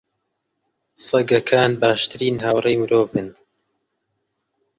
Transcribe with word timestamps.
سەگەکان 1.07 1.71
باشترین 1.81 2.35
هاوڕێی 2.45 2.79
مرۆڤن. 2.81 3.29